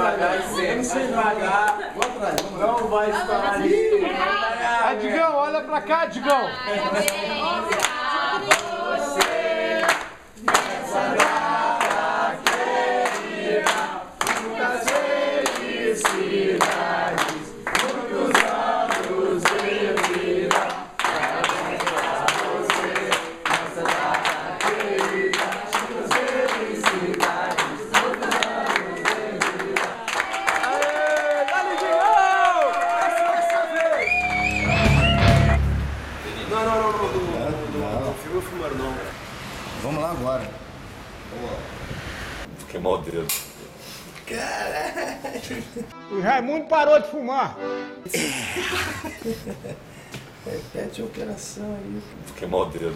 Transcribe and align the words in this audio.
devagar, 0.00 0.42
sempre 0.42 0.84
sem 0.84 1.06
devagar. 1.08 1.78
Não 2.58 2.88
vai 2.88 3.10
estar 3.10 3.54
ali. 3.54 4.16
Ah, 4.82 4.94
Digão, 4.94 5.34
olha 5.34 5.60
pra 5.60 5.80
cá, 5.82 6.06
Digão. 6.06 6.48
Vamos 39.82 40.02
lá 40.02 40.10
agora. 40.10 40.50
Queimou 42.68 42.98
o 42.98 42.98
dedo. 42.98 43.26
O 46.10 46.20
Raimundo 46.20 46.66
parou 46.66 47.00
de 47.00 47.08
fumar. 47.08 47.56
Repete 50.44 51.00
a 51.00 51.04
operação 51.04 51.74
aí. 51.76 52.02
Queimou 52.36 52.62
o 52.62 52.66
dedo. 52.66 52.94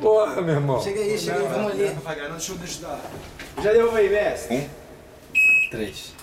Porra, 0.00 0.40
meu 0.40 0.54
irmão. 0.54 0.80
Chega 0.80 1.00
aí, 1.00 1.18
chega 1.18 1.38
aí, 1.38 1.48
vamos 1.48 1.72
ali. 1.72 1.88
Devagar, 1.88 2.28
não, 2.28 2.36
deixa 2.36 2.52
eu 2.52 2.58
deixar. 2.58 3.00
Já 3.62 3.72
deu 3.72 3.94
aí, 3.94 4.08
mestre? 4.08 4.70
Três. 5.70 6.14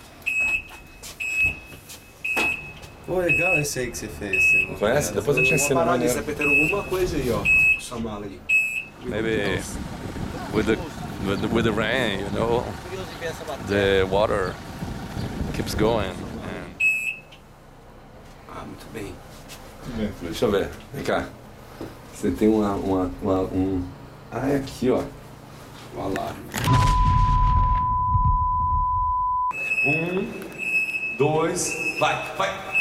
Pô, 3.12 3.20
legal 3.20 3.60
esse 3.60 3.78
aí 3.78 3.92
que 3.92 3.98
você 3.98 4.08
fez. 4.08 4.42
Você 4.42 4.66
não 4.70 4.76
Conhece? 4.76 5.12
Depois 5.12 5.38
eu 5.38 5.44
te 5.44 5.54
ensino 5.54 5.82
Uma 5.82 5.98
parada, 5.98 6.20
apertando 6.22 6.48
alguma 6.48 6.84
coisa 6.84 7.18
aí, 7.18 7.30
ó. 7.30 7.44
Sua 7.78 8.00
mala 8.00 8.26
aí. 8.26 8.40
Maybe 9.04 9.62
with 10.54 10.64
the, 10.64 10.78
with 11.28 11.42
the 11.42 11.48
with 11.48 11.64
the 11.64 11.72
rain, 11.72 12.22
you 12.22 12.32
know, 12.32 12.64
the 13.68 14.08
water 14.10 14.56
keeps 15.54 15.76
going. 15.76 16.08
And... 16.08 16.74
Ah, 18.50 18.64
muito 18.64 18.86
bem. 18.94 19.14
Deixa 20.22 20.46
eu 20.46 20.52
ver. 20.52 20.70
Vem 20.94 21.04
cá. 21.04 21.28
Você 22.14 22.32
tem 22.32 22.48
uma, 22.48 22.76
uma, 22.76 23.12
uma 23.22 23.42
um. 23.42 23.84
Ah, 24.32 24.48
é 24.48 24.56
aqui, 24.56 24.90
ó. 24.90 25.04
O 25.98 26.00
alarme. 26.00 26.40
Um, 29.86 31.18
dois, 31.18 31.76
vai, 32.00 32.16
vai. 32.38 32.81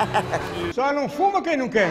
Só 0.74 0.92
não 0.92 1.08
fuma 1.08 1.42
quem 1.42 1.56
não 1.56 1.68
quer. 1.68 1.90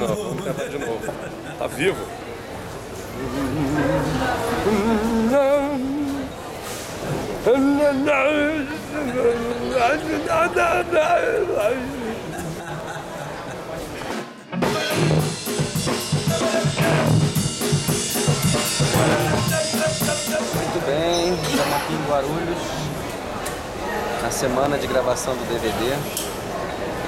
Novo, 0.00 0.14
vamos 0.14 0.44
tentar 0.44 0.64
de 0.68 0.78
novo. 0.78 1.12
Tá 1.58 1.66
vivo? 1.66 2.06
Muito 9.92 10.06
bem, 20.86 21.34
estamos 21.34 21.74
aqui 21.74 21.92
em 21.92 22.08
Guarulhos, 22.08 22.58
na 24.22 24.30
semana 24.30 24.78
de 24.78 24.86
gravação 24.86 25.34
do 25.34 25.44
DVD. 25.46 25.94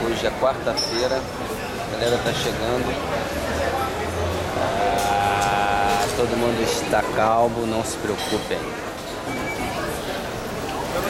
Hoje 0.06 0.26
é 0.26 0.30
quarta-feira, 0.38 1.16
a 1.16 1.90
galera 1.90 2.18
tá 2.18 2.34
chegando. 2.34 2.94
Ah, 4.60 6.04
todo 6.18 6.36
mundo 6.36 6.62
está 6.62 7.02
calmo, 7.16 7.66
não 7.66 7.82
se 7.82 7.96
preocupem. 7.96 8.93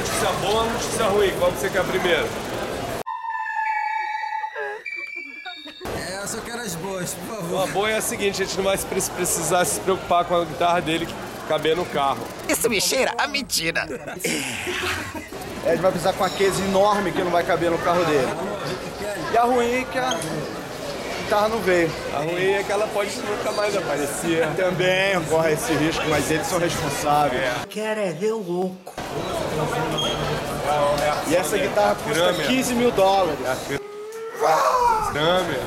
Notícia 0.04 0.32
boa 0.32 0.64
ou 0.64 0.70
notícia 0.70 1.04
ruim? 1.06 1.32
Qual 1.38 1.50
que 1.50 1.60
você 1.60 1.70
quer 1.70 1.84
primeiro? 1.84 2.28
É, 5.96 6.16
eu 6.22 6.28
só 6.28 6.38
quero 6.42 6.60
as 6.60 6.74
boas, 6.74 7.14
por 7.14 7.36
favor. 7.36 7.62
A 7.62 7.66
boa 7.72 7.90
é 7.90 7.96
a 7.96 8.00
seguinte, 8.02 8.42
a 8.42 8.44
gente 8.44 8.56
não 8.58 8.64
vai 8.64 8.76
precisar 8.76 9.64
se 9.64 9.80
preocupar 9.80 10.26
com 10.26 10.36
a 10.36 10.44
guitarra 10.44 10.82
dele 10.82 11.08
caber 11.48 11.74
no 11.74 11.86
carro. 11.86 12.22
Isso 12.46 12.68
me 12.68 12.82
cheira 12.82 13.14
a 13.16 13.26
mentira. 13.26 13.88
É, 15.64 15.68
a 15.68 15.70
gente 15.70 15.80
vai 15.80 15.90
precisar 15.90 16.12
com 16.12 16.22
uma 16.22 16.28
case 16.28 16.62
enorme 16.62 17.10
que 17.10 17.22
não 17.22 17.30
vai 17.30 17.42
caber 17.42 17.70
no 17.70 17.78
carro 17.78 18.04
dele. 18.04 18.28
E 19.32 19.38
a 19.38 19.44
ruim 19.44 19.72
é 19.72 19.84
que 19.84 19.98
a 19.98 20.18
guitarra 21.22 21.48
não 21.48 21.60
veio. 21.60 21.90
A 22.14 22.18
ruim 22.18 22.52
é 22.52 22.62
que 22.62 22.70
ela 22.70 22.86
pode 22.88 23.16
nunca 23.20 23.52
mais 23.52 23.74
aparecer. 23.74 24.46
Também 24.54 25.18
corre 25.30 25.52
esse 25.52 25.72
risco, 25.72 26.04
mas 26.10 26.30
eles 26.30 26.46
são 26.46 26.58
responsáveis. 26.58 27.42
Quero 27.70 28.00
é 28.00 28.12
ver 28.12 28.32
o 28.32 28.38
louco. 28.38 28.92
E 31.28 31.36
essa 31.36 31.56
guitarra 31.58 31.94
custa 31.96 32.20
Kramer. 32.32 32.46
15 32.46 32.74
mil 32.74 32.90
dólares. 32.90 33.38
Kramer. 35.12 35.60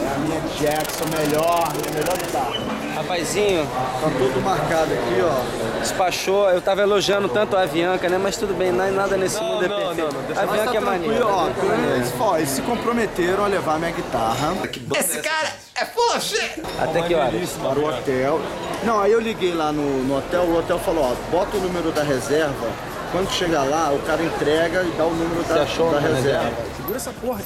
É 0.00 0.14
a 0.14 0.18
minha 0.18 0.40
Jackson 0.58 1.04
melhor, 1.16 1.68
minha 1.74 1.90
melhor 1.92 2.16
guitarra. 2.16 2.52
Rapazinho, 2.94 3.66
Tá 3.66 4.08
tudo 4.16 4.40
marcado 4.42 4.92
aqui, 4.92 5.20
ó. 5.22 5.78
despachou, 5.80 6.48
eu 6.50 6.60
tava 6.60 6.82
elogiando 6.82 7.28
tanto 7.28 7.56
a 7.56 7.62
Avianca, 7.62 8.08
né? 8.08 8.18
Mas 8.18 8.36
tudo 8.36 8.54
bem, 8.54 8.72
na- 8.72 8.90
nada 8.90 9.16
nesse 9.16 9.36
Não, 9.36 9.44
mundo 9.44 9.64
é 9.64 9.68
não, 9.68 9.76
perfeito. 9.76 9.98
não, 9.98 10.12
não, 10.20 10.22
deixa- 10.26 10.40
a 10.40 10.44
Avianca 10.44 10.70
tá 10.72 10.76
é 10.76 10.80
maneira. 10.80 11.14
tranquilo, 11.16 11.30
ó. 11.30 11.46
é. 11.92 11.96
Eles, 11.96 12.12
ó, 12.18 12.36
eles 12.36 12.48
se 12.50 12.62
comprometeram 12.62 13.44
a 13.44 13.48
levar 13.48 13.78
minha 13.78 13.90
guitarra 13.92 14.54
Esse 14.98 15.18
cara 15.20 15.48
é 15.76 16.20
shit. 16.20 16.62
Até 16.80 17.02
que 17.02 17.14
horas? 17.14 17.50
para 17.60 17.78
o 17.78 17.88
hotel. 17.88 18.40
Não, 18.84 19.00
aí 19.00 19.12
eu 19.12 19.20
liguei 19.20 19.52
lá 19.54 19.70
no, 19.72 20.04
no 20.04 20.18
hotel, 20.18 20.42
o 20.42 20.56
hotel 20.58 20.78
falou, 20.78 21.04
ó, 21.12 21.30
bota 21.30 21.56
o 21.56 21.60
número 21.60 21.90
da 21.92 22.02
reserva. 22.02 22.66
Quando 23.10 23.30
chegar 23.30 23.64
lá, 23.64 23.90
o 23.92 23.98
cara 24.00 24.22
entrega 24.22 24.82
e 24.82 24.90
dá 24.90 25.04
o 25.06 25.14
número 25.14 25.42
da, 25.44 25.62
achou 25.62 25.90
da 25.90 26.00
reserva. 26.00 26.52
Segura 26.76 26.96
essa 26.96 27.12
porra. 27.12 27.40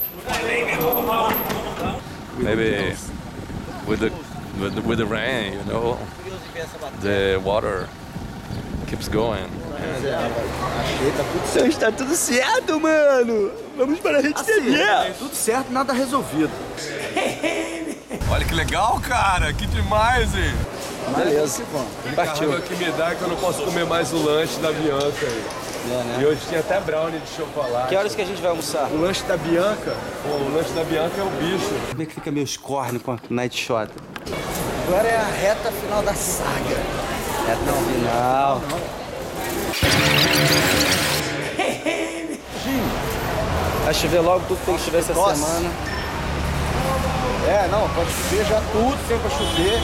maybe 2.39 2.97
with 3.87 4.01
the 4.01 4.11
with 4.61 4.75
the, 4.75 4.81
with 4.83 4.99
the 4.99 5.07
rain, 5.07 5.55
you 5.55 5.65
know, 5.65 5.99
the 7.01 7.39
water 7.45 7.89
keeps 8.89 9.09
going. 9.09 9.49
Então 11.51 11.67
está 11.67 11.91
tudo 11.93 12.15
certo, 12.15 12.81
mano. 12.81 13.51
Vamos 13.77 14.01
para 14.01 14.19
a 14.19 14.21
rede 14.21 14.43
TV. 14.45 14.79
Tudo 15.19 15.35
certo, 15.35 15.73
nada 15.73 15.93
resolvido. 15.93 16.53
Olha 18.31 18.45
que 18.45 18.55
legal, 18.55 19.01
cara. 19.01 19.53
Que 19.53 19.67
demais, 19.67 20.35
hein? 20.35 20.53
Beleza. 21.17 21.63
Partiu. 22.15 22.61
que 22.63 22.75
me 22.77 22.91
dá 22.93 23.15
que 23.15 23.23
eu 23.23 23.29
não 23.29 23.37
posso 23.37 23.63
comer 23.63 23.85
mais 23.87 24.13
o 24.13 24.23
lanche 24.23 24.59
da 24.61 24.73
Bianca 24.73 25.27
aí. 25.27 25.45
E 26.21 26.25
hoje 26.25 26.41
tinha 26.49 26.61
até 26.61 26.79
brownie 26.81 27.19
de 27.19 27.29
chocolate. 27.29 27.89
Que 27.89 27.97
horas 27.97 28.15
que 28.15 28.23
a 28.23 28.25
gente 28.25 28.41
vai 28.41 28.51
almoçar? 28.51 28.89
O 28.91 29.01
lanche 29.01 29.25
da 29.25 29.37
Bianca. 29.37 29.97
Pô, 30.23 30.29
o 30.29 30.55
lanche 30.55 30.71
da 30.73 30.85
Bianca 30.85 31.21
é 31.21 31.25
o 31.25 31.31
bicho. 31.31 31.75
Como 31.91 32.03
é 32.03 32.07
que 32.07 32.15
fica 32.15 32.31
meus 32.31 32.57
cornes 32.57 33.03
com 33.03 33.13
a 33.13 33.19
Night 33.29 33.57
Shot? 33.57 33.91
Agora 34.87 35.09
é 35.09 35.17
a 35.17 35.25
reta 35.25 35.73
final 35.73 36.03
da 36.03 36.15
saga. 36.15 36.77
É 37.49 37.57
tão 37.67 37.75
final. 37.75 38.61
Vai 43.85 43.95
chover 43.95 44.21
logo 44.21 44.45
tudo 44.47 44.59
que 44.61 44.67
tem 44.67 44.77
que 44.77 44.85
chover 44.85 44.99
essa 45.01 45.13
Nossa. 45.13 45.35
semana. 45.35 45.71
É, 47.49 47.69
não, 47.69 47.89
pode 47.91 48.11
chover 48.11 48.45
já 48.47 48.61
tudo, 48.73 49.09
tem 49.09 49.19
pra 49.19 49.31
chover. 49.31 49.81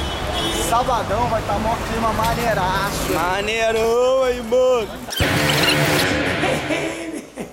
Sabadão 0.68 1.28
vai 1.28 1.40
estar 1.40 1.58
mó 1.58 1.74
clima 1.88 2.12
maneiraço. 2.12 3.12
Maneirão 3.12 4.22
aí, 4.24 4.42
mano. 4.42 4.88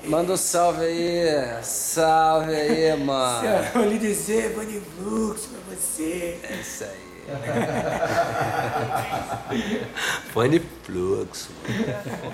Manda 0.05 0.33
um 0.33 0.37
salve 0.37 0.85
aí. 0.85 1.63
Salve 1.63 2.53
aí, 2.53 2.95
mano. 2.97 3.47
Eu 3.75 3.89
lhe 3.89 3.97
dizer, 3.97 4.53
Bunny 4.53 4.81
Flux 4.97 5.47
pra 5.47 5.75
você. 5.75 6.39
É 6.43 6.55
isso 6.61 6.83
aí. 6.83 7.05
Funny 10.31 10.61
fluxo. 10.83 11.49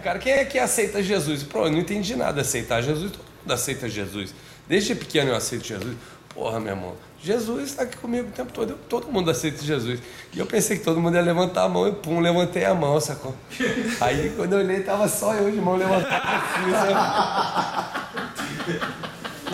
Cara, 0.03 0.19
quem 0.19 0.33
é 0.33 0.45
que 0.45 0.59
aceita 0.59 1.01
Jesus? 1.01 1.43
Pô, 1.43 1.65
eu 1.65 1.71
não 1.71 1.79
entendi 1.79 2.15
nada 2.15 2.41
aceitar 2.41 2.81
Jesus. 2.81 3.11
Todo 3.11 3.23
mundo 3.41 3.53
aceita 3.53 3.87
Jesus. 3.87 4.33
Desde 4.67 4.95
pequeno 4.95 5.31
eu 5.31 5.35
aceito 5.35 5.65
Jesus. 5.65 5.95
Porra, 6.33 6.59
meu 6.59 6.73
irmão. 6.73 6.95
Jesus 7.23 7.69
está 7.69 7.83
aqui 7.83 7.97
comigo 7.97 8.29
o 8.29 8.31
tempo 8.31 8.51
todo. 8.51 8.71
Eu- 8.71 8.77
Todo 8.89 9.07
mundo 9.12 9.29
aceita 9.29 9.62
Jesus. 9.63 10.00
E 10.33 10.39
eu 10.39 10.45
pensei 10.45 10.77
que 10.77 10.83
todo 10.83 11.00
mundo 11.00 11.15
ia 11.15 11.21
levantar 11.21 11.63
a 11.63 11.69
mão 11.69 11.88
e 11.88 11.91
pum, 11.91 12.19
levantei 12.19 12.65
a 12.65 12.73
mão, 12.73 13.00
sacou? 13.00 13.35
Aí 14.01 14.33
quando 14.35 14.53
eu 14.53 14.59
olhei, 14.59 14.81
tava 14.81 15.07
só 15.07 15.33
eu 15.35 15.51
de 15.51 15.57
mão 15.62 15.75
levantada 15.75 16.15
assim, 16.18 16.71
sabe? 16.71 18.01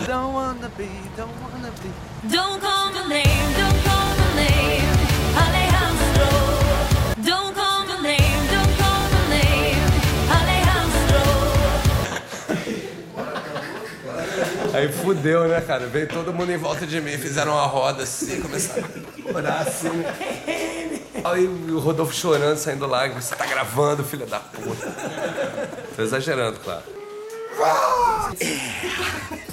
Don't 0.08 0.34
wanna 0.34 0.69
be, 0.78 0.88
don't 1.18 1.31
wanna 1.44 1.72
be. 1.81 1.92
Don't 2.30 2.60
call 2.62 2.92
my 2.94 3.08
name, 3.10 3.54
don't 3.58 3.84
call 3.84 4.06
Aí 14.77 14.91
fudeu, 14.91 15.47
né, 15.47 15.59
cara? 15.62 15.88
Veio 15.88 16.07
todo 16.07 16.31
mundo 16.33 16.51
em 16.51 16.57
volta 16.57 16.85
de 16.85 17.01
mim, 17.01 17.18
fizeram 17.18 17.53
uma 17.53 17.65
roda 17.65 18.03
assim, 18.03 18.39
começaram 18.41 18.83
a 19.33 19.38
orar 19.38 19.62
assim. 19.62 20.03
Aí 21.24 21.47
o 21.47 21.79
Rodolfo 21.79 22.13
chorando, 22.13 22.57
saindo 22.57 22.85
lágrimas. 22.85 23.25
Você 23.25 23.35
tá 23.35 23.45
gravando, 23.45 24.03
filho 24.03 24.25
da 24.27 24.39
puta. 24.39 24.88
Tô 25.95 26.01
exagerando, 26.03 26.59
claro. 26.59 26.83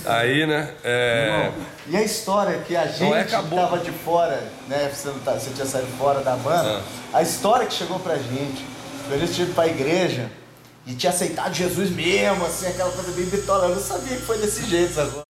Aí, 0.05 0.47
né, 0.47 0.75
é... 0.85 1.51
E 1.87 1.97
a 1.97 2.03
história 2.03 2.59
que 2.59 2.77
a 2.77 2.87
gente 2.87 3.01
Não 3.03 3.17
é, 3.17 3.25
tava 3.25 3.79
de 3.79 3.91
fora, 3.91 4.43
né? 4.69 4.91
Você, 4.93 5.09
não 5.09 5.19
tá- 5.21 5.33
você 5.33 5.51
tinha 5.55 5.67
saído 5.67 5.89
fora 5.99 6.21
da 6.21 6.37
banda. 6.37 6.83
A 7.13 7.23
história 7.23 7.67
que 7.67 7.73
chegou 7.73 7.99
pra 7.99 8.17
gente, 8.17 8.65
que 9.09 9.15
a 9.15 9.17
gente 9.19 9.41
ido 9.41 9.55
pra 9.55 9.67
igreja 9.67 10.31
e 10.87 10.95
tinha 10.95 11.11
aceitado 11.11 11.55
Jesus 11.55 11.91
mesmo, 11.91 12.45
assim, 12.45 12.67
aquela 12.67 12.91
coisa 12.93 13.11
bem 13.13 13.25
bitola. 13.27 13.69
Eu 13.69 13.77
não 13.77 13.83
sabia 13.83 14.17
que 14.17 14.23
foi 14.23 14.39
desse 14.39 14.65
jeito, 14.67 14.95
sabe? 14.95 15.24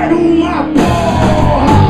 Ser 0.00 0.14
uma 0.14 0.64
porra! 0.64 1.80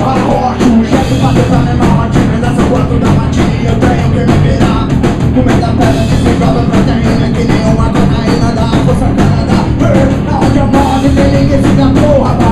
Arrocha 0.00 0.68
o 0.68 0.84
jeito 0.84 1.14
pra 1.20 1.32
tentar 1.32 1.62
levar 1.62 1.86
uma 1.86 2.06
dessa 2.08 2.62
quanto 2.68 2.98
da 2.98 3.06
eu 3.64 3.76
tenho 3.80 4.08
que 4.12 4.32
me 4.32 4.38
virar. 4.48 4.88
Comendo 5.34 5.64
a 5.64 5.68
pedra 5.68 6.02
de 6.04 6.16
ciclado 6.16 6.60
proteína 6.70 7.28
que 7.30 7.44
nem 7.44 7.64
uma 7.72 7.88
cocaína 7.88 8.52
da 8.52 8.66
força 8.84 9.06
Canadá 9.16 9.58
Aonde 10.32 10.58
eu 10.58 10.66
moro 10.66 11.08
nem 11.14 11.40
ninguém 11.40 11.62
fica 11.62 11.88
porra 12.00 12.45